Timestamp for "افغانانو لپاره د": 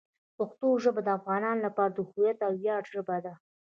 1.17-1.99